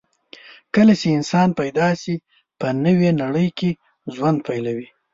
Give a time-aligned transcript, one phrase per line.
[0.75, 2.15] کله چې انسان پیدا شي،
[2.59, 3.69] په نوې نړۍ کې
[4.15, 4.87] ژوند پیلوي.